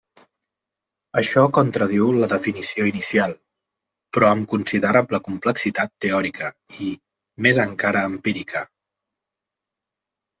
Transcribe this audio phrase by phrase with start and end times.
[1.19, 3.35] Això contradiu la definició inicial,
[4.17, 6.49] però amb considerable complexitat teòrica
[6.87, 6.89] i,
[7.47, 8.63] més encara empírica.